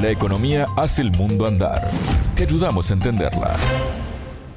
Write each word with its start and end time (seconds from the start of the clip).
La 0.00 0.10
economía 0.10 0.66
hace 0.76 1.02
el 1.02 1.10
mundo 1.10 1.44
andar. 1.44 1.90
Te 2.36 2.44
ayudamos 2.44 2.88
a 2.90 2.94
entenderla. 2.94 3.56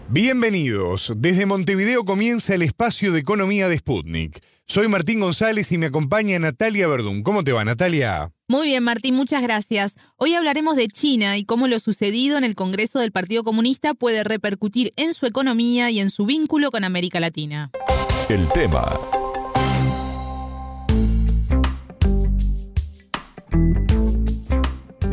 Bienvenidos. 0.08 1.14
Desde 1.17 1.48
Montevideo 1.48 2.06
comienza 2.06 2.53
el 2.53 2.62
espacio 2.62 3.12
de 3.12 3.21
economía 3.21 3.67
de 3.67 3.75
Sputnik. 3.80 4.40
Soy 4.67 4.88
Martín 4.88 5.19
González 5.19 5.72
y 5.72 5.80
me 5.80 5.88
acompaña 5.88 6.38
Natalia 6.38 6.88
Verdún. 6.88 7.24
¿Cómo 7.24 7.43
te 7.43 7.54
va, 7.54 7.66
Natalia? 7.66 8.32
Muy 8.48 8.68
bien, 8.68 8.84
Martín, 8.84 9.16
muchas 9.16 9.41
gracias. 9.41 9.96
Hoy 10.16 10.36
hablaremos 10.36 10.76
de 10.76 10.88
China 10.90 11.36
y 11.38 11.46
cómo 11.46 11.68
lo 11.68 11.80
sucedido 11.80 12.38
en 12.38 12.44
el 12.44 12.54
Congreso 12.54 13.00
del 13.00 13.12
Partido 13.12 13.44
Comunista 13.44 13.96
puede 13.96 14.23
repercutir 14.23 14.92
en 14.96 15.14
su 15.16 15.26
economía 15.26 15.89
y 15.89 16.02
en 16.02 16.12
su 16.12 16.28
vínculo 16.28 16.70
con 16.70 16.84
América 16.84 17.20
Latina. 17.20 17.71
El 18.30 18.48
tema 18.50 18.92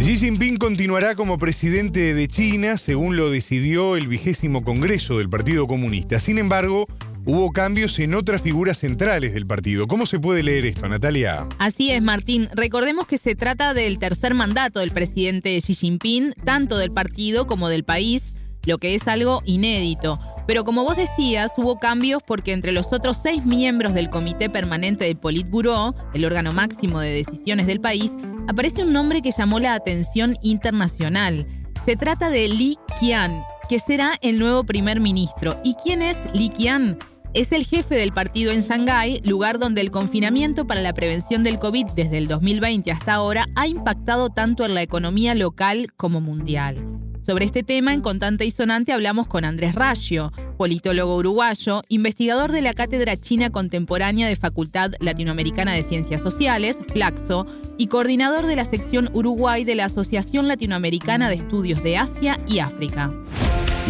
Xi 0.09 0.16
Jinping 0.16 0.56
continuará 0.56 1.14
como 1.14 1.37
presidente 1.37 2.14
de 2.14 2.28
China, 2.28 2.78
según 2.78 3.19
lo 3.19 3.30
decidió 3.30 3.95
el 3.95 4.09
vigésimo 4.09 4.65
Congreso 4.65 5.19
del 5.19 5.28
Partido 5.28 5.66
Comunista. 5.66 6.19
Sin 6.19 6.38
embargo, 6.38 6.87
hubo 7.27 7.52
cambios 7.52 7.98
en 7.98 8.15
otras 8.15 8.41
figuras 8.41 8.79
centrales 8.79 9.34
del 9.34 9.46
partido. 9.46 9.87
¿Cómo 9.87 10.06
se 10.06 10.18
puede 10.18 10.42
leer 10.42 10.65
esto, 10.65 10.88
Natalia? 10.88 11.46
Así 11.59 11.91
es, 11.91 12.01
Martín. 12.01 12.48
Recordemos 12.55 13.06
que 13.06 13.18
se 13.18 13.34
trata 13.34 13.74
del 13.74 13.98
tercer 13.98 14.32
mandato 14.32 14.80
del 14.80 14.92
presidente 14.92 15.59
Xi 15.59 15.74
Jinping, 15.74 16.32
tanto 16.43 16.79
del 16.79 16.90
partido 16.90 17.46
como 17.46 17.68
del 17.68 17.84
país, 17.84 18.34
lo 18.65 18.79
que 18.79 18.95
es 18.95 19.09
algo 19.09 19.43
inédito. 19.45 20.18
Pero 20.48 20.65
como 20.65 20.83
vos 20.83 20.97
decías, 20.97 21.52
hubo 21.59 21.79
cambios 21.79 22.23
porque 22.27 22.55
entre 22.55 22.73
los 22.73 22.95
otros 22.95 23.19
seis 23.23 23.45
miembros 23.45 23.93
del 23.93 24.09
Comité 24.09 24.48
Permanente 24.48 25.05
del 25.05 25.19
Politburo, 25.19 25.95
el 26.15 26.24
órgano 26.24 26.55
máximo 26.55 27.01
de 27.01 27.12
decisiones 27.12 27.66
del 27.66 27.83
país, 27.83 28.12
aparece 28.48 28.83
un 28.83 28.95
nombre 28.95 29.21
que 29.21 29.30
llamó 29.30 29.61
la 29.61 29.74
atención 29.74 30.38
internacional. 30.41 31.45
Se 31.84 31.97
trata 31.97 32.30
de 32.30 32.48
Li 32.48 32.79
Qian, 32.98 33.43
que 33.68 33.79
será 33.79 34.15
el 34.23 34.38
nuevo 34.38 34.65
primer 34.65 35.01
ministro. 35.01 35.60
¿Y 35.65 35.74
quién 35.74 36.01
es 36.01 36.32
Li 36.32 36.49
Qian? 36.49 36.99
Es 37.35 37.52
el 37.52 37.66
jefe 37.66 37.96
del 37.96 38.12
partido 38.12 38.51
en 38.51 38.62
Shanghái, 38.62 39.21
lugar 39.24 39.59
donde 39.59 39.83
el 39.83 39.90
confinamiento 39.90 40.66
para 40.66 40.80
la 40.80 40.95
prevención 40.95 41.43
del 41.43 41.59
COVID 41.59 41.88
desde 41.95 42.16
el 42.16 42.27
2020 42.27 42.90
hasta 42.90 43.12
ahora 43.12 43.45
ha 43.55 43.68
impactado 43.68 44.30
tanto 44.30 44.65
en 44.65 44.73
la 44.73 44.80
economía 44.80 45.35
local 45.35 45.88
como 45.99 46.23
mundial. 46.23 46.98
Sobre 47.29 47.45
este 47.45 47.62
tema, 47.62 47.93
en 47.93 48.01
Contante 48.01 48.46
y 48.46 48.51
Sonante, 48.51 48.90
hablamos 48.90 49.26
con 49.26 49.45
Andrés 49.45 49.74
Raggio, 49.74 50.32
politólogo 50.57 51.15
uruguayo, 51.15 51.82
investigador 51.90 52.52
de 52.52 52.62
la 52.62 52.73
Cátedra 52.73 53.18
China 53.18 53.51
Contemporánea 53.51 54.26
de 54.26 54.34
Facultad 54.34 54.93
Latinoamericana 55.01 55.74
de 55.74 55.82
Ciencias 55.82 56.23
Sociales, 56.23 56.79
Flaxo, 56.90 57.45
y 57.76 57.88
coordinador 57.88 58.46
de 58.46 58.56
la 58.56 58.65
sección 58.65 59.10
Uruguay 59.12 59.65
de 59.65 59.74
la 59.74 59.84
Asociación 59.84 60.49
Latinoamericana 60.49 61.29
de 61.29 61.34
Estudios 61.34 61.82
de 61.82 61.99
Asia 61.99 62.40
y 62.46 62.60
África. 62.60 63.12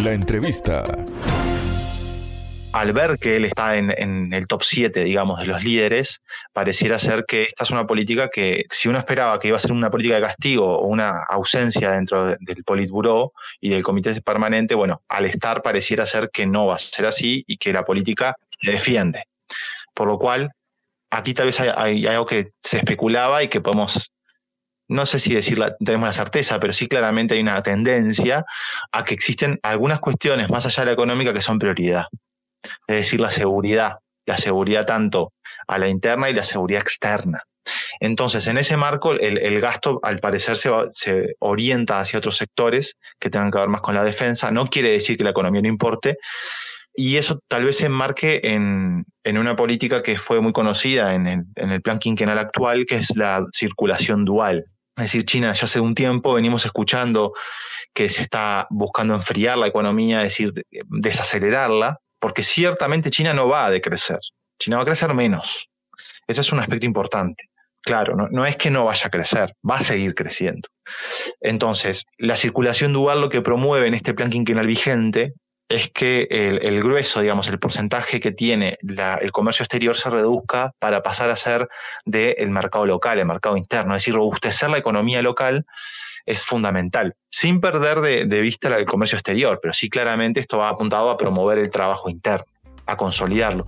La 0.03 0.11
entrevista 0.11 0.83
al 2.71 2.93
ver 2.93 3.17
que 3.17 3.35
él 3.35 3.45
está 3.45 3.77
en, 3.77 4.33
el 4.33 4.47
top 4.47 4.63
7, 4.63 5.03
digamos, 5.03 5.39
de 5.39 5.47
los 5.47 5.63
líderes, 5.63 6.21
pareciera 6.53 6.99
ser 6.99 7.25
que 7.27 7.43
esta 7.43 7.63
es 7.63 7.71
una 7.71 7.87
política 7.87 8.29
que, 8.29 8.65
si 8.69 8.87
uno 8.87 8.99
esperaba 8.99 9.39
que 9.39 9.47
iba 9.47 9.57
a 9.57 9.59
ser 9.59 9.71
una 9.71 9.89
política 9.89 10.15
de 10.15 10.21
castigo 10.21 10.77
o 10.77 10.87
una 10.87 11.23
ausencia 11.29 11.91
dentro 11.91 12.27
del 12.27 12.63
Politburó 12.63 13.33
y 13.59 13.69
del 13.69 13.83
Comité 13.83 14.19
Permanente, 14.21 14.75
bueno, 14.75 15.01
al 15.07 15.25
estar 15.25 15.61
pareciera 15.61 16.05
ser 16.05 16.29
que 16.31 16.45
no 16.45 16.67
va 16.67 16.75
a 16.75 16.79
ser 16.79 17.05
así 17.05 17.43
y 17.47 17.57
que 17.57 17.73
la 17.73 17.83
política 17.83 18.35
le 18.61 18.73
defiende. 18.73 19.23
Por 19.93 20.07
lo 20.07 20.19
cual, 20.19 20.51
aquí 21.09 21.33
tal 21.33 21.47
vez 21.47 21.59
hay, 21.59 22.05
algo 22.05 22.25
que 22.25 22.51
se 22.61 22.77
especulaba 22.77 23.43
y 23.43 23.47
que 23.47 23.61
podemos 23.61 24.11
no 24.91 25.05
sé 25.05 25.19
si 25.19 25.35
decirla, 25.35 25.75
tenemos 25.77 26.07
la 26.07 26.13
certeza, 26.13 26.59
pero 26.59 26.73
sí 26.73 26.87
claramente 26.87 27.35
hay 27.35 27.41
una 27.41 27.61
tendencia 27.61 28.43
a 28.91 29.03
que 29.03 29.13
existen 29.13 29.59
algunas 29.61 29.99
cuestiones 29.99 30.49
más 30.49 30.65
allá 30.65 30.81
de 30.81 30.87
la 30.87 30.93
económica 30.93 31.31
que 31.31 31.41
son 31.43 31.59
prioridad 31.59 32.07
es 32.87 32.95
decir, 32.95 33.19
la 33.19 33.29
seguridad, 33.29 33.97
la 34.25 34.37
seguridad 34.37 34.85
tanto 34.85 35.33
a 35.67 35.77
la 35.77 35.87
interna 35.87 36.29
y 36.29 36.33
la 36.33 36.43
seguridad 36.43 36.81
externa. 36.81 37.43
Entonces, 37.99 38.47
en 38.47 38.57
ese 38.57 38.77
marco, 38.77 39.13
el, 39.13 39.61
gasto 39.61 39.99
al 40.03 40.19
parecer 40.19 40.57
se, 40.57 40.69
se, 40.89 41.35
orienta 41.39 41.99
hacia 41.99 42.19
otros 42.19 42.37
sectores 42.37 42.95
que 43.19 43.29
tengan 43.29 43.51
que 43.51 43.59
ver 43.59 43.69
más 43.69 43.81
con 43.81 43.95
la 43.95 44.03
defensa. 44.03 44.51
No 44.51 44.67
quiere 44.67 44.89
decir 44.89 45.17
que 45.17 45.23
la 45.23 45.31
economía 45.31 45.61
no 45.61 45.67
importe. 45.67 46.17
Y 46.95 47.17
eso 47.17 47.39
tal 47.47 47.65
vez 47.65 47.77
se 47.77 47.85
enmarque 47.85 48.41
en, 48.43 49.05
una 49.25 49.55
política 49.55 50.01
que 50.01 50.17
fue 50.17 50.41
muy 50.41 50.51
conocida 50.51 51.13
en 51.13 51.27
el, 51.27 51.43
en 51.55 51.71
el 51.71 51.81
plan 51.81 51.99
quinquenal 51.99 52.39
actual, 52.39 52.85
que 52.85 52.95
es 52.95 53.15
la 53.15 53.45
circulación 53.53 54.25
dual. 54.25 54.65
Es 54.97 55.03
decir, 55.03 55.25
China 55.25 55.53
ya 55.53 55.65
hace 55.65 55.79
un 55.79 55.95
tiempo 55.95 56.33
venimos 56.33 56.65
escuchando 56.65 57.33
que 57.93 58.09
se 58.09 58.21
está 58.21 58.67
buscando 58.69 59.15
enfriar 59.15 59.57
la 59.57 59.67
economía, 59.67 60.17
es 60.17 60.23
decir, 60.23 60.53
desacelerarla, 60.71 61.99
porque 62.19 62.43
ciertamente 62.43 63.09
China 63.09 63.33
no 63.33 63.47
va 63.47 63.65
a 63.65 63.71
decrecer, 63.71 64.19
China 64.59 64.77
va 64.77 64.83
a 64.83 64.85
crecer 64.85 65.13
menos. 65.13 65.67
Ese 66.27 66.41
es 66.41 66.51
un 66.51 66.59
aspecto 66.59 66.85
importante. 66.85 67.45
Claro, 67.81 68.15
no, 68.15 68.45
es 68.45 68.57
que 68.57 68.69
no 68.69 68.85
vaya 68.85 69.07
a 69.07 69.09
crecer, 69.09 69.53
va 69.67 69.77
a 69.77 69.81
seguir 69.81 70.13
creciendo. 70.13 70.67
Entonces, 71.39 72.05
la 72.17 72.35
circulación 72.35 72.93
dual 72.93 73.21
lo 73.21 73.29
que 73.29 73.41
promueve 73.41 73.87
en 73.87 73.93
este 73.93 74.13
plan 74.13 74.29
quinquenal 74.29 74.67
vigente 74.67 75.33
es 75.69 75.91
que 75.91 76.27
el, 76.31 76.81
grueso, 76.81 77.21
digamos, 77.21 77.47
el 77.47 77.59
porcentaje 77.59 78.19
que 78.19 78.31
tiene 78.31 78.79
el 78.81 79.31
comercio 79.31 79.63
exterior 79.63 79.95
se 79.95 80.09
reduzca 80.09 80.73
para 80.79 81.03
pasar 81.03 81.29
a 81.29 81.35
ser 81.35 81.69
del 82.05 82.49
mercado 82.49 82.87
local, 82.87 83.19
el 83.19 83.27
mercado 83.27 83.55
interno, 83.55 83.95
es 83.95 84.01
decir, 84.01 84.15
robustecer 84.15 84.71
la 84.71 84.79
economía 84.79 85.21
local 85.21 85.67
es 86.25 86.43
fundamental, 86.43 87.15
sin 87.29 87.61
perder 87.61 88.01
de, 88.01 88.41
vista 88.41 88.75
el 88.75 88.85
comercio 88.85 89.15
exterior, 89.15 89.59
pero 89.61 89.73
sí 89.73 89.89
claramente 89.89 90.39
esto 90.39 90.57
va 90.57 90.69
apuntado 90.69 91.11
a 91.11 91.17
promover 91.17 91.59
el 91.59 91.69
trabajo 91.69 92.09
interno, 92.09 92.45
a 92.87 92.97
consolidarlo. 92.97 93.65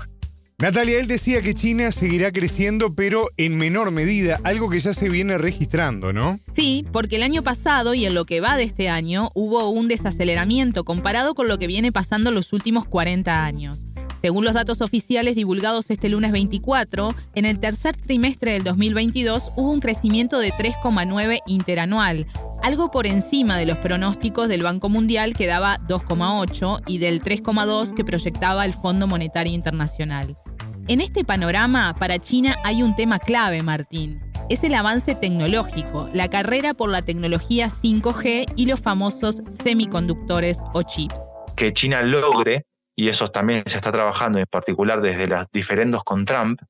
Natalia, 0.62 1.00
él 1.00 1.08
decía 1.08 1.42
que 1.42 1.56
China 1.56 1.92
seguirá 1.92 2.32
creciendo, 2.32 2.94
pero 2.94 3.26
en 3.38 3.58
menor 3.58 3.90
medida, 3.90 4.40
algo 4.44 4.70
que 4.70 4.80
ya 4.80 4.94
se 4.94 5.10
viene 5.10 5.40
registrando, 5.40 6.14
¿no? 6.14 6.40
Sí, 6.54 6.86
porque 6.92 7.16
el 7.16 7.24
año 7.24 7.42
pasado 7.42 7.96
y 7.96 8.06
en 8.06 8.14
lo 8.14 8.26
que 8.26 8.42
va 8.42 8.58
de 8.58 8.64
este 8.64 8.88
año 8.88 9.32
hubo 9.34 9.72
un 9.72 9.88
desaceleramiento 9.88 10.84
comparado 10.84 11.34
con 11.34 11.48
lo 11.48 11.58
que 11.58 11.66
viene 11.66 11.92
pasando 11.92 12.30
los 12.30 12.54
últimos 12.54 12.86
40 12.86 13.44
años. 13.44 13.88
Según 14.22 14.46
los 14.46 14.54
datos 14.54 14.82
oficiales 14.82 15.36
divulgados 15.36 15.90
este 15.90 16.10
lunes 16.10 16.32
24, 16.32 17.10
en 17.34 17.46
el 17.46 17.60
tercer 17.60 17.98
trimestre 17.98 18.54
del 18.54 18.64
2022 18.64 19.54
hubo 19.56 19.72
un 19.72 19.80
crecimiento 19.80 20.38
de 20.38 20.52
3,9 20.52 21.40
interanual, 21.48 22.28
algo 22.62 22.92
por 22.92 23.08
encima 23.08 23.58
de 23.58 23.66
los 23.66 23.80
pronósticos 23.80 24.48
del 24.48 24.62
Banco 24.62 24.90
Mundial 24.90 25.34
que 25.34 25.48
daba 25.48 25.80
2,8 25.88 26.84
y 26.86 27.00
del 27.00 27.24
3,2 27.24 27.96
que 27.96 28.06
proyectaba 28.06 28.64
el 28.64 28.74
Fondo 28.74 29.08
Monetario 29.08 29.54
Internacional. 29.54 30.38
En 30.88 31.00
este 31.00 31.24
panorama, 31.24 31.94
para 31.97 32.19
China 32.19 32.56
hay 32.64 32.84
un 32.84 32.96
tema 32.96 33.19
clave, 33.19 33.62
Martín. 33.62 34.19
Es 34.50 34.64
el 34.64 34.74
avance 34.74 35.16
tecnológico, 35.16 36.09
la 36.14 36.30
carrera 36.30 36.74
por 36.74 36.90
la 36.90 37.02
tecnología 37.02 37.68
5G 37.68 38.53
y 38.56 38.66
los 38.66 38.81
famosos 38.81 39.41
semiconductores 39.47 40.59
o 40.74 40.84
chips. 40.84 41.16
Que 41.56 41.72
China 41.72 42.02
logre 42.02 42.66
y 42.96 43.08
eso 43.09 43.30
también 43.30 43.64
se 43.66 43.78
está 43.78 43.91
trabajando 43.91 44.40
en 44.40 44.46
particular 44.46 45.02
desde 45.02 45.28
las 45.28 45.47
diferendos 45.52 46.03
con 46.03 46.25
Trump, 46.25 46.62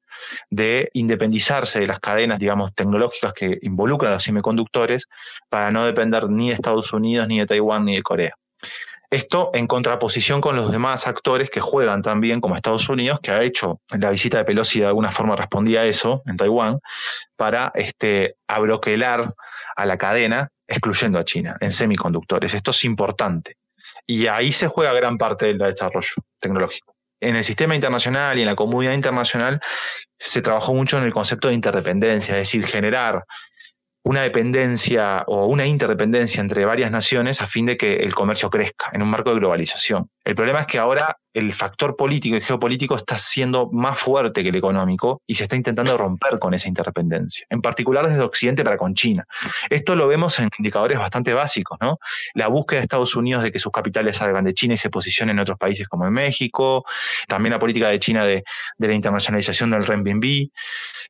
de 0.50 0.90
independizarse 0.94 1.80
de 1.80 1.88
las 1.88 2.00
cadenas, 2.00 2.38
digamos, 2.38 2.74
tecnológicas 2.76 3.34
que 3.34 3.58
involucran 3.64 4.12
a 4.12 4.16
los 4.16 4.24
semiconductores 4.24 5.08
para 5.50 5.72
no 5.72 5.84
depender 5.84 6.30
ni 6.30 6.50
de 6.50 6.56
Estados 6.56 6.94
Unidos, 6.94 7.28
ni 7.28 7.40
de 7.40 7.48
Taiwán, 7.48 7.86
ni 7.86 7.96
de 7.96 8.04
Corea. 8.04 8.36
Esto 9.12 9.52
en 9.54 9.68
contraposición 9.68 10.40
con 10.40 10.56
los 10.56 10.72
demás 10.72 11.06
actores 11.06 11.50
que 11.50 11.60
juegan 11.60 12.02
también, 12.02 12.40
como 12.40 12.56
Estados 12.56 12.88
Unidos, 12.88 13.20
que 13.22 13.32
ha 13.32 13.44
hecho 13.44 13.82
la 13.90 14.10
visita 14.10 14.38
de 14.38 14.46
Pelosi 14.46 14.80
de 14.80 14.86
alguna 14.86 15.12
forma 15.12 15.36
respondía 15.36 15.82
a 15.82 15.86
eso 15.86 16.24
en 16.26 16.38
Taiwán, 16.38 16.80
para 17.36 17.74
este, 17.76 18.38
abroquelar 18.48 19.34
a 19.76 19.86
la 19.86 19.98
cadena, 19.98 20.48
excluyendo 20.66 21.20
a 21.20 21.26
China 21.26 21.58
en 21.60 21.74
semiconductores. 21.74 22.54
Esto 22.54 22.72
es 22.72 22.86
importante. 22.86 23.58
Y 24.08 24.28
ahí 24.28 24.54
se 24.54 24.70
juega 24.70 24.94
gran 24.94 25.18
parte 25.18 25.48
del 25.48 25.58
desarrollo 25.58 26.16
tecnológico. 26.40 26.96
En 27.20 27.36
el 27.36 27.44
sistema 27.44 27.76
internacional 27.76 28.38
y 28.38 28.42
en 28.42 28.48
la 28.48 28.56
comunidad 28.56 28.94
internacional 28.94 29.60
se 30.18 30.42
trabajó 30.42 30.74
mucho 30.74 30.98
en 30.98 31.04
el 31.04 31.12
concepto 31.12 31.50
de 31.50 31.54
interdependencia, 31.54 32.34
es 32.36 32.48
decir, 32.48 32.66
generar 32.66 33.26
una 34.04 34.22
dependencia 34.22 35.24
o 35.28 35.46
una 35.46 35.66
interdependencia 35.66 36.42
entre 36.42 36.66
varias 36.66 36.92
naciones 36.92 37.42
a 37.42 37.48
fin 37.48 37.66
de 37.66 37.78
que 37.78 37.98
el 37.98 38.14
comercio 38.14 38.50
crezca 38.50 38.90
en 38.94 39.04
un 39.04 39.10
marco 39.10 39.30
de 39.32 39.38
globalización. 39.38 40.10
El 40.24 40.36
problema 40.36 40.62
es 40.62 40.68
que 40.68 40.78
ahora 40.78 41.18
el 41.34 41.52
factor 41.54 41.96
político 41.96 42.36
y 42.36 42.42
geopolítico 42.42 42.96
está 42.96 43.18
siendo 43.18 43.70
más 43.72 43.98
fuerte 44.00 44.44
que 44.44 44.50
el 44.50 44.56
económico 44.56 45.22
y 45.26 45.36
se 45.36 45.44
está 45.44 45.56
intentando 45.56 45.98
romper 45.98 46.38
con 46.38 46.54
esa 46.54 46.68
interdependencia, 46.68 47.48
en 47.50 47.62
particular 47.62 48.08
desde 48.08 48.22
Occidente 48.22 48.64
para 48.64 48.78
con 48.78 48.94
China. 48.94 49.26
Esto 49.70 49.96
lo 49.96 50.08
vemos 50.08 50.38
en 50.40 50.50
indicadores 50.60 51.00
bastante 51.00 51.34
básicos, 51.34 51.80
¿no? 51.82 51.98
La 52.36 52.50
búsqueda 52.50 52.80
de 52.80 52.84
Estados 52.84 53.16
Unidos 53.16 53.42
de 53.42 53.52
que 53.52 53.58
sus 53.58 53.72
capitales 53.72 54.18
salgan 54.18 54.44
de 54.46 54.54
China 54.54 54.76
y 54.76 54.78
se 54.78 54.92
posicionen 54.92 55.38
en 55.38 55.42
otros 55.42 55.58
países 55.58 55.88
como 55.88 56.06
en 56.06 56.14
México, 56.14 56.86
también 57.28 57.54
la 57.54 57.60
política 57.60 57.90
de 57.90 58.00
China 58.00 58.26
de, 58.26 58.44
la 58.78 58.94
internacionalización 58.94 59.72
del 59.72 59.86
renminbi, 59.86 60.52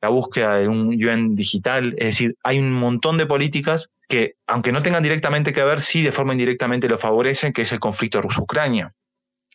la 0.00 0.08
búsqueda 0.08 0.56
de 0.56 0.68
un 0.68 0.96
yuan 0.98 1.34
digital, 1.34 1.94
es 1.98 2.06
decir, 2.06 2.36
hay 2.44 2.58
un 2.58 2.72
montón 2.72 3.18
de 3.18 3.26
políticas 3.26 3.90
que, 4.08 4.36
aunque 4.46 4.72
no 4.72 4.82
tengan 4.82 5.02
directamente 5.02 5.52
que 5.52 5.64
ver, 5.64 5.80
sí 5.80 6.02
de 6.02 6.12
forma 6.12 6.32
indirectamente 6.32 6.88
lo 6.88 6.96
favorecen, 6.96 7.52
que 7.52 7.62
es 7.62 7.72
el 7.72 7.80
conflicto 7.80 8.22
ruso-Ucrania 8.22 8.92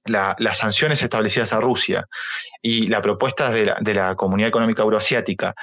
las 0.10 0.58
sanciones 0.58 1.02
establecidas 1.02 1.54
a 1.54 1.60
Rusia 1.60 2.06
y 2.62 2.88
las 2.88 3.02
propuestas 3.02 3.54
de 3.54 3.66
la, 3.66 3.78
de 3.80 3.94
la 3.94 4.16
Comunidad 4.16 4.50
Económica 4.50 4.84
Euroasiática 4.84 5.54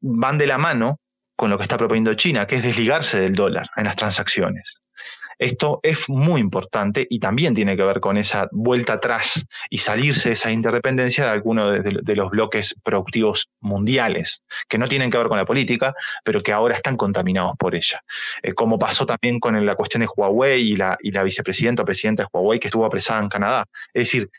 van 0.00 0.38
de 0.38 0.46
la 0.46 0.58
mano 0.58 1.00
con 1.36 1.50
lo 1.50 1.56
que 1.56 1.64
está 1.64 1.76
proponiendo 1.76 2.14
China, 2.14 2.46
que 2.46 2.56
es 2.56 2.62
desligarse 2.62 3.20
del 3.20 3.34
dólar 3.34 3.66
en 3.76 3.84
las 3.84 3.96
transacciones. 3.96 4.83
Esto 5.38 5.80
es 5.82 6.08
muy 6.08 6.40
importante 6.40 7.06
y 7.08 7.18
también 7.18 7.54
tiene 7.54 7.76
que 7.76 7.82
ver 7.82 8.00
con 8.00 8.16
esa 8.16 8.48
vuelta 8.52 8.94
atrás 8.94 9.46
y 9.70 9.78
salirse 9.78 10.30
de 10.30 10.34
esa 10.34 10.50
interdependencia 10.50 11.24
de 11.24 11.30
algunos 11.30 11.82
de, 11.82 12.16
los 12.16 12.30
bloques 12.30 12.74
productivos 12.82 13.48
mundiales, 13.60 14.42
que 14.68 14.78
no 14.78 14.88
tienen 14.88 15.10
que 15.10 15.18
ver 15.18 15.28
con 15.28 15.38
la 15.38 15.44
política, 15.44 15.94
pero 16.24 16.40
que 16.40 16.52
ahora 16.52 16.76
están 16.76 16.96
contaminados 16.96 17.56
por 17.58 17.74
ella. 17.74 18.02
Eh, 18.42 18.54
como 18.54 18.78
pasó 18.78 19.04
también 19.06 19.40
con 19.40 19.64
la 19.64 19.74
cuestión 19.74 20.00
de 20.02 20.08
Huawei 20.14 20.62
y 20.62 20.76
la, 20.76 20.96
y 21.00 21.10
la 21.10 21.22
vicepresidenta 21.22 21.82
o 21.82 21.84
presidenta 21.84 22.22
de 22.22 22.28
Huawei 22.32 22.60
que 22.60 22.68
estuvo 22.68 22.84
apresada 22.84 23.20
en 23.20 23.28
Canadá. 23.28 23.64
Es 23.92 24.04
decir, 24.04 24.30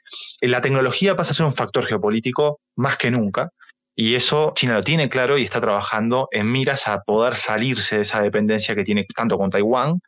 la 0.42 0.62
tecnología 0.62 1.16
pasa 1.16 1.32
a 1.32 1.34
ser 1.34 1.46
un 1.46 1.54
factor 1.54 1.86
geopolítico 1.86 2.60
más 2.76 2.98
que 2.98 3.12
nunca, 3.12 3.50
y 3.98 4.16
eso 4.16 4.52
China 4.56 4.74
lo 4.74 4.84
tiene 4.84 5.08
claro 5.08 5.38
y 5.38 5.44
está 5.44 5.62
trabajando 5.62 6.28
en 6.32 6.52
miras 6.52 6.86
a 6.88 7.02
poder 7.02 7.38
salirse 7.38 7.96
de 7.96 8.02
esa 8.02 8.22
dependencia 8.22 8.76
que 8.76 8.84
tiene 8.84 9.06
tanto 9.16 9.38
con 9.38 9.50
Taiwán 9.50 10.02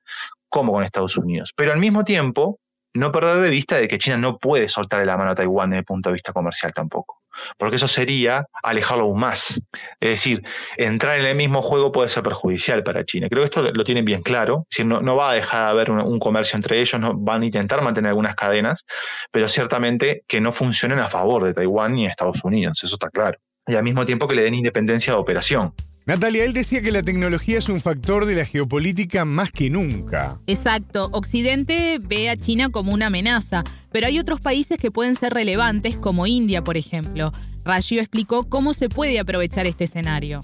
como 0.49 0.71
con 0.73 0.83
Estados 0.83 1.17
Unidos. 1.17 1.51
Pero 1.55 1.73
al 1.73 1.79
mismo 1.79 2.03
tiempo, 2.03 2.59
no 2.94 3.11
perder 3.11 3.38
de 3.38 3.49
vista 3.49 3.77
de 3.77 3.88
que 3.88 3.97
China 3.97 4.17
no 4.17 4.38
puede 4.38 4.69
soltar 4.69 5.05
la 5.05 5.17
mano 5.17 5.31
a 5.31 5.35
Taiwán 5.35 5.69
desde 5.69 5.79
el 5.79 5.85
punto 5.85 6.09
de 6.09 6.13
vista 6.13 6.33
comercial 6.33 6.73
tampoco. 6.73 7.21
Porque 7.57 7.75
eso 7.75 7.88
sería 7.88 8.47
alejarlo 8.63 9.03
aún 9.03 9.19
más. 9.19 9.61
Es 9.99 10.09
decir, 10.09 10.41
entrar 10.77 11.19
en 11.19 11.25
el 11.27 11.35
mismo 11.35 11.61
juego 11.61 11.91
puede 11.91 12.09
ser 12.09 12.23
perjudicial 12.23 12.81
para 12.83 13.03
China. 13.03 13.27
Creo 13.29 13.41
que 13.44 13.45
esto 13.45 13.61
lo 13.61 13.83
tienen 13.83 14.05
bien 14.05 14.23
claro. 14.23 14.65
no, 14.83 15.01
no, 15.01 15.15
va 15.15 15.31
a 15.31 15.33
dejar 15.35 15.65
de 15.65 15.69
haber 15.69 15.91
un, 15.91 16.17
comercio 16.17 16.55
entre 16.55 16.79
ellos, 16.79 17.00
no, 17.00 17.13
van 17.15 17.43
a 17.43 17.45
intentar 17.45 17.83
mantener 17.83 18.09
algunas 18.09 18.35
cadenas, 18.35 18.83
pero 19.31 19.47
ciertamente 19.47 20.23
que 20.27 20.41
no 20.41 20.51
funcionen 20.51 21.00
a 21.00 21.07
favor 21.09 21.43
de 21.43 21.53
Taiwán 21.53 21.93
ni 21.93 22.03
de 22.03 22.09
Estados 22.09 22.43
Unidos. 22.43 22.83
Eso 22.83 22.95
está 22.95 23.09
claro. 23.09 23.38
Y 23.67 23.75
al 23.75 23.83
mismo 23.83 24.05
tiempo 24.05 24.27
que 24.27 24.35
le 24.35 24.41
den 24.41 24.55
independencia 24.55 25.13
de 25.13 25.19
operación. 25.19 25.73
Natalia, 26.07 26.45
él 26.45 26.54
decía 26.54 26.81
que 26.81 26.94
la 26.94 27.04
tecnología 27.04 27.57
es 27.57 27.68
un 27.68 27.81
factor 27.81 28.25
de 28.25 28.36
la 28.36 28.45
geopolítica 28.45 29.25
más 29.25 29.51
que 29.51 29.69
nunca. 29.69 30.39
Exacto. 30.48 31.09
Occidente 31.12 32.00
ve 32.01 32.30
a 32.30 32.38
China 32.38 32.69
como 32.71 32.94
una 32.94 33.07
amenaza, 33.07 33.65
pero 33.92 34.07
hay 34.07 34.18
otros 34.18 34.39
países 34.39 34.77
que 34.77 34.89
pueden 34.89 35.15
ser 35.15 35.33
relevantes, 35.33 35.98
como 35.98 36.25
India, 36.25 36.63
por 36.63 36.77
ejemplo. 36.77 37.33
Rayo 37.65 38.00
explicó 38.00 38.44
cómo 38.44 38.74
se 38.74 38.88
puede 38.88 39.19
aprovechar 39.19 39.68
este 39.68 39.83
escenario. 39.83 40.39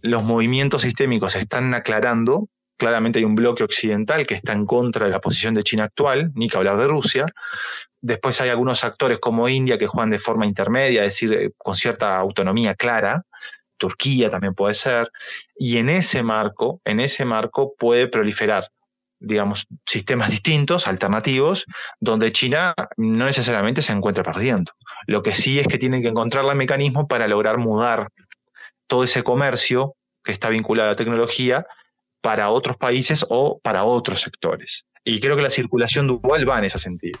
Los 0.00 0.22
movimientos 0.22 0.82
sistémicos 0.82 1.32
se 1.32 1.40
están 1.40 1.74
aclarando. 1.74 2.48
Claramente 2.78 3.18
hay 3.18 3.24
un 3.24 3.34
bloque 3.34 3.64
occidental 3.64 4.24
que 4.28 4.34
está 4.34 4.52
en 4.52 4.64
contra 4.64 5.06
de 5.06 5.10
la 5.10 5.20
posición 5.20 5.54
de 5.54 5.64
China 5.64 5.84
actual, 5.84 6.30
ni 6.36 6.48
que 6.48 6.56
hablar 6.56 6.78
de 6.78 6.86
Rusia, 6.86 7.26
Después 8.02 8.40
hay 8.40 8.48
algunos 8.48 8.82
actores 8.82 9.18
como 9.18 9.46
India 9.48 9.76
que 9.76 9.86
juegan 9.86 10.08
de 10.08 10.18
forma 10.18 10.46
intermedia, 10.46 11.02
es 11.02 11.08
decir, 11.08 11.32
eh, 11.34 11.50
con 11.58 11.76
cierta 11.76 12.16
autonomía 12.16 12.74
clara, 12.74 13.24
Turquía 13.80 14.30
también 14.30 14.54
puede 14.54 14.74
ser, 14.74 15.10
y 15.56 15.78
en 15.78 15.88
ese 15.88 16.22
marco, 16.22 16.80
en 16.84 17.00
ese 17.00 17.24
marco 17.24 17.74
puede 17.76 18.06
proliferar 18.06 18.68
digamos, 19.20 19.66
sistemas 19.86 20.30
distintos, 20.36 20.86
alternativos, 20.86 21.66
donde 22.00 22.32
China 22.32 22.74
no 22.96 23.26
necesariamente 23.26 23.82
se 23.82 23.92
encuentra 23.92 24.24
perdiendo. 24.24 24.72
Lo 25.06 25.22
que 25.22 25.34
sí 25.34 25.58
es 25.58 25.68
que 25.68 25.78
tienen 25.78 26.02
que 26.02 26.08
encontrar 26.08 26.44
el 26.44 26.56
mecanismo 26.56 27.06
para 27.06 27.28
lograr 27.28 27.58
mudar 27.58 28.08
todo 28.86 29.04
ese 29.04 29.22
comercio 29.22 29.94
que 30.24 30.32
está 30.32 30.48
vinculado 30.48 30.88
a 30.88 30.92
la 30.92 30.96
tecnología 30.96 31.66
para 32.22 32.50
otros 32.50 32.76
países 32.76 33.24
o 33.28 33.60
para 33.62 33.84
otros 33.84 34.20
sectores. 34.22 34.84
Y 35.04 35.20
creo 35.20 35.36
que 35.36 35.42
la 35.42 35.50
circulación 35.50 36.06
dual 36.06 36.48
va 36.48 36.58
en 36.58 36.64
ese 36.64 36.78
sentido. 36.78 37.18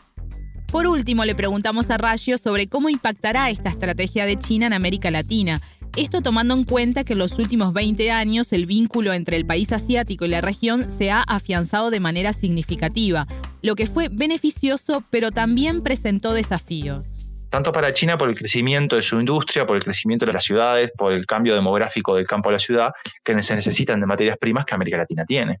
Por 0.70 0.86
último, 0.86 1.24
le 1.24 1.34
preguntamos 1.34 1.90
a 1.90 1.96
Rayo 1.96 2.38
sobre 2.38 2.68
cómo 2.68 2.88
impactará 2.88 3.50
esta 3.50 3.70
estrategia 3.70 4.24
de 4.24 4.36
China 4.36 4.66
en 4.66 4.72
América 4.72 5.10
Latina 5.10 5.60
esto 5.96 6.22
tomando 6.22 6.54
en 6.54 6.64
cuenta 6.64 7.04
que 7.04 7.14
en 7.14 7.18
los 7.18 7.38
últimos 7.38 7.72
20 7.72 8.10
años 8.10 8.52
el 8.52 8.66
vínculo 8.66 9.12
entre 9.12 9.36
el 9.36 9.46
país 9.46 9.72
asiático 9.72 10.24
y 10.24 10.28
la 10.28 10.40
región 10.40 10.90
se 10.90 11.10
ha 11.10 11.22
afianzado 11.22 11.90
de 11.90 12.00
manera 12.00 12.32
significativa, 12.32 13.26
lo 13.62 13.74
que 13.74 13.86
fue 13.86 14.08
beneficioso 14.10 15.02
pero 15.10 15.30
también 15.30 15.82
presentó 15.82 16.32
desafíos 16.32 17.26
tanto 17.50 17.72
para 17.72 17.92
China 17.92 18.16
por 18.16 18.28
el 18.28 18.38
crecimiento 18.38 18.94
de 18.94 19.02
su 19.02 19.18
industria, 19.18 19.66
por 19.66 19.76
el 19.76 19.82
crecimiento 19.82 20.24
de 20.24 20.32
las 20.32 20.44
ciudades, 20.44 20.92
por 20.96 21.12
el 21.12 21.26
cambio 21.26 21.54
demográfico 21.54 22.14
del 22.14 22.26
campo 22.26 22.48
a 22.48 22.52
la 22.52 22.58
ciudad, 22.60 22.92
que 23.24 23.42
se 23.42 23.56
necesitan 23.56 24.00
de 24.00 24.06
materias 24.06 24.38
primas 24.38 24.64
que 24.64 24.74
América 24.76 24.98
Latina 24.98 25.24
tiene. 25.24 25.58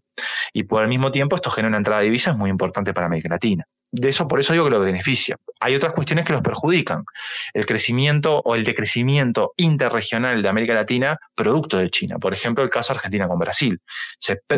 Y 0.52 0.62
por 0.62 0.82
el 0.82 0.88
mismo 0.88 1.10
tiempo 1.10 1.34
esto 1.34 1.50
genera 1.50 1.68
una 1.68 1.78
entrada 1.78 2.00
de 2.00 2.04
divisas 2.04 2.36
muy 2.36 2.48
importante 2.48 2.94
para 2.94 3.08
América 3.08 3.30
Latina 3.30 3.66
de 3.92 4.08
eso, 4.08 4.28
por 4.28 4.38
eso 4.38 4.52
digo 4.52 4.66
que 4.66 4.70
lo 4.70 4.80
beneficia. 4.80 5.36
Hay 5.58 5.74
otras 5.74 5.92
cuestiones 5.92 6.24
que 6.24 6.32
los 6.32 6.42
perjudican. 6.42 7.04
El 7.52 7.66
crecimiento 7.66 8.40
o 8.44 8.54
el 8.54 8.64
decrecimiento 8.64 9.52
interregional 9.56 10.42
de 10.42 10.48
América 10.48 10.74
Latina 10.74 11.18
producto 11.34 11.76
de 11.78 11.90
China. 11.90 12.18
Por 12.18 12.32
ejemplo, 12.32 12.62
el 12.62 12.70
caso 12.70 12.92
Argentina 12.92 13.26
con 13.26 13.38
Brasil. 13.38 13.80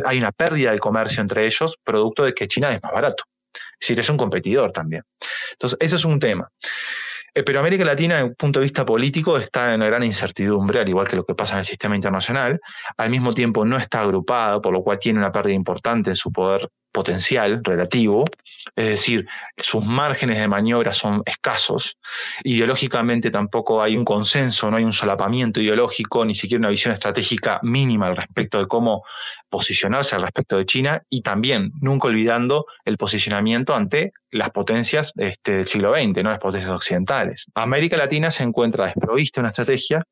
hay 0.05 0.19
una 0.19 0.33
pérdida 0.33 0.71
del 0.71 0.81
comercio 0.81 1.23
entre 1.23 1.47
ellos 1.47 1.77
producto 1.83 2.25
de 2.25 2.35
que 2.35 2.47
China 2.47 2.71
es 2.73 2.83
más 2.83 2.93
barato. 2.93 3.25
Es 3.55 3.89
decir, 3.89 4.01
es 4.01 4.09
un 4.09 4.17
competidor 4.17 4.73
también. 4.73 5.03
Entonces, 5.53 5.79
ese 5.81 5.97
es 5.97 6.05
un 6.05 6.19
tema. 6.19 6.49
Eh, 7.35 7.43
pero 7.43 7.61
América 7.61 7.85
Latina, 7.85 8.17
desde 8.17 8.29
un 8.29 8.35
punto 8.35 8.61
de 8.61 8.65
vista 8.65 8.85
político, 8.85 9.39
está 9.39 9.71
en 9.71 9.81
una 9.81 9.87
gran 9.87 10.05
incertidumbre, 10.05 10.81
al 10.81 10.89
igual 10.89 11.09
que 11.09 11.17
lo 11.17 11.25
que 11.25 11.35
pasa 11.35 11.55
en 11.55 11.61
el 11.61 11.65
sistema 11.65 11.97
internacional. 11.97 12.61
Al 12.99 13.11
mismo 13.11 13.33
tiempo, 13.33 13.65
no 13.65 13.79
está 13.79 14.03
agrupado, 14.03 14.61
por 14.61 14.73
lo 14.73 14.83
cual 14.83 14.99
tiene 14.99 15.19
una 15.19 15.33
pérdida 15.33 15.55
importante 15.55 16.11
en 16.11 16.17
su 16.17 16.31
poder 16.31 16.69
potencial 16.93 17.61
relativo, 17.65 18.25
es 18.77 18.87
decir, 18.87 19.27
sus 19.57 19.85
márgenes 19.85 20.39
de 20.39 20.47
maniobra 20.47 20.93
son 20.93 21.23
escasos, 21.27 21.97
ideológicamente 22.45 23.31
tampoco 23.31 23.83
hay 23.83 23.97
un 23.97 24.05
consenso, 24.05 24.71
no 24.71 24.77
hay 24.77 24.85
un 24.85 24.93
solapamiento 24.93 25.61
ideológico, 25.61 26.25
ni 26.25 26.35
siquiera 26.35 26.61
una 26.61 26.69
visión 26.69 26.93
estratégica 26.93 27.59
mínima 27.63 28.07
al 28.07 28.17
respecto 28.17 28.59
de 28.59 28.67
cómo 28.67 29.05
posicionarse 29.49 30.15
al 30.15 30.23
respecto 30.23 30.57
de 30.57 30.67
China 30.67 31.03
y 31.11 31.23
también 31.23 31.73
nunca 31.81 32.09
olvidando 32.09 32.67
el 32.85 32.97
posicionamiento 32.97 33.75
ante 33.75 34.13
las 34.31 34.51
potencias 34.51 35.13
este, 35.17 35.53
del 35.53 35.67
siglo 35.67 35.95
XX, 35.95 36.23
¿no? 36.23 36.31
las 36.31 36.39
potencias 36.39 36.73
occidentales. 36.73 37.47
América 37.55 37.97
Latina 37.97 38.31
se 38.31 38.45
encuentra 38.45 38.87
desprovista 38.87 39.41
de 39.41 39.43
una 39.43 39.51
estrategia 39.51 40.07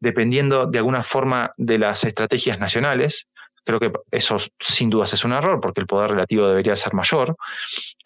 dependiendo 0.00 0.66
de 0.66 0.78
alguna 0.78 1.02
forma 1.02 1.52
de 1.56 1.78
las 1.78 2.04
estrategias 2.04 2.58
nacionales, 2.58 3.28
Creo 3.64 3.78
que 3.78 3.92
eso 4.10 4.38
sin 4.60 4.90
dudas 4.90 5.12
es 5.12 5.24
un 5.24 5.32
error 5.32 5.60
porque 5.60 5.80
el 5.80 5.86
poder 5.86 6.10
relativo 6.10 6.48
debería 6.48 6.76
ser 6.76 6.94
mayor. 6.94 7.36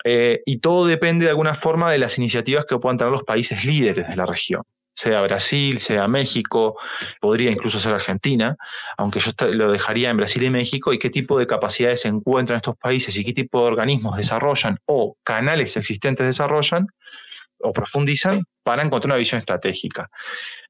Eh, 0.05 0.43
y 0.45 0.59
todo 0.59 0.87
depende 0.87 1.25
de 1.25 1.31
alguna 1.31 1.55
forma 1.55 1.91
de 1.91 1.99
las 1.99 2.19
iniciativas 2.19 2.67
que 2.67 2.79
puedan 2.79 2.99
tener 2.99 3.13
los 3.13 3.25
países 3.25 3.65
líderes 3.65 4.09
de 4.09 4.17
la 4.17 4.27
región 4.27 4.63
sea 4.95 5.23
Brasil, 5.23 5.81
sea 5.81 6.07
México, 6.09 6.79
podría 7.21 7.51
incluso 7.51 7.81
ser 7.81 7.95
Argentina, 7.95 8.57
aunque 8.97 9.21
yo 9.21 9.33
lo 9.49 9.73
dejaría 9.73 10.11
en 10.11 10.17
Brasil 10.17 10.43
y 10.45 10.51
México, 10.51 10.93
y 10.93 10.99
qué 10.99 11.11
tipo 11.11 11.39
de 11.39 11.47
capacidades 11.47 12.03
se 12.03 12.09
encuentran 12.09 12.59
estos 12.59 12.77
países 12.77 13.17
y 13.17 13.25
qué 13.25 13.33
tipo 13.33 13.61
de 13.61 13.67
organismos 13.67 14.17
desarrollan 14.17 14.79
o 14.87 15.17
canales 15.25 15.77
existentes 15.77 16.27
desarrollan 16.27 16.87
o 17.65 17.73
profundizan 17.73 18.45
para 18.63 18.83
encontrar 18.83 19.13
una 19.13 19.19
visión 19.19 19.39
estratégica. 19.39 20.09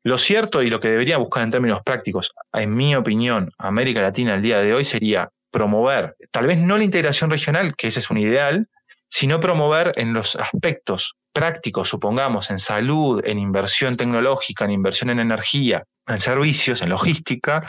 Lo 0.03 0.19
cierto 0.19 0.63
y 0.63 0.71
lo 0.71 0.81
que 0.81 0.89
debería 0.89 1.19
buscar 1.19 1.43
en 1.43 1.51
términos 1.51 1.81
prácticos, 1.85 2.33
en 2.53 2.75
mi 2.75 2.95
opinión, 2.95 3.51
América 3.59 4.03
Latina 4.03 4.35
el 4.35 4.43
día 4.43 4.61
de 4.61 4.75
hoy 4.75 4.85
sería 4.85 5.29
promover, 5.51 6.17
tal 6.31 6.47
vez 6.47 6.59
no 6.59 6.77
la 6.77 6.85
integración 6.85 7.31
regional, 7.31 7.77
que 7.77 7.89
ese 7.89 8.01
es 8.01 8.11
un 8.11 8.19
ideal, 8.19 8.67
sino 9.09 9.39
promover 9.39 9.93
en 9.97 10.13
los 10.13 10.35
aspectos 10.37 11.15
prácticos, 11.33 11.89
supongamos, 11.89 12.51
en 12.51 12.59
salud, 12.59 13.23
en 13.25 13.39
inversión 13.39 13.97
tecnológica, 13.97 14.65
en 14.65 14.73
inversión 14.73 15.11
en 15.11 15.21
energía, 15.21 15.85
en 16.07 16.21
servicios, 16.21 16.83
en 16.83 16.91
logística, 16.91 17.61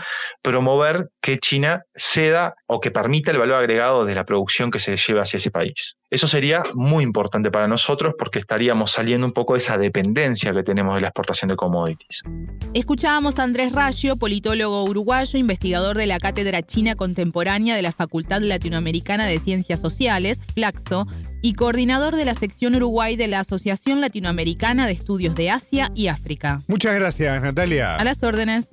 promover 0.42 1.10
que 1.22 1.39
China 1.39 1.84
ceda 1.96 2.56
o 2.68 2.80
que 2.80 2.92
permita 2.92 3.32
el 3.32 3.38
valor 3.38 3.58
agregado 3.58 4.06
de 4.06 4.15
la 4.15 4.25
producción 4.25 4.72
que 4.72 4.80
se 4.80 4.98
lleva 4.98 5.22
hacia 5.22 5.38
ese 5.38 5.51
país. 5.51 5.96
Eso 6.10 6.27
sería 6.27 6.63
muy 6.74 7.04
importante 7.04 7.50
para 7.51 7.68
nosotros 7.68 8.13
porque 8.18 8.39
estaríamos 8.39 8.92
saliendo 8.92 9.25
un 9.25 9.34
poco 9.34 9.54
de 9.54 9.60
esa 9.60 9.77
dependencia 9.77 10.54
que 10.54 10.63
tenemos 10.63 10.96
de 10.96 11.01
la 11.01 11.08
exportación 11.08 11.50
de 11.50 11.56
commodities. 11.56 12.22
Escuchábamos 12.74 13.39
a 13.39 13.44
Andrés 13.44 13.74
Rayo, 13.74 14.18
politólogo 14.18 14.84
uruguayo, 14.84 15.39
investigador 15.39 15.98
de 15.98 16.06
la 16.06 16.20
Cátedra 16.20 16.62
China 16.62 16.96
Contemporánea 16.96 17.75
de 17.75 17.82
la 17.82 17.92
Facultad 17.92 18.42
Latinoamericana 18.42 19.25
de 19.25 19.39
Ciencias 19.39 19.80
Sociales, 19.80 20.42
Flaxo, 20.54 21.08
y 21.46 21.54
coordinador 21.54 22.16
de 22.16 22.25
la 22.25 22.34
sección 22.34 22.74
Uruguay 22.74 23.18
de 23.18 23.28
la 23.28 23.42
Asociación 23.42 24.02
Latinoamericana 24.02 24.88
de 24.88 24.94
Estudios 24.94 25.36
de 25.36 25.52
Asia 25.52 25.92
y 25.94 26.08
África. 26.08 26.64
Muchas 26.68 26.96
gracias, 26.96 27.40
Natalia. 27.40 27.98
A 27.98 28.04
las 28.04 28.24
órdenes. 28.24 28.70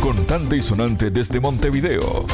Contante 0.00 0.56
y 0.56 0.62
sonante 0.62 1.10
desde 1.10 1.40
Montevideo. 1.40 2.24